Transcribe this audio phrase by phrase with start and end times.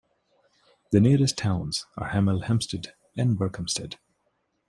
[0.91, 3.97] The nearest towns are Hemel Hempstead and Berkhamsted.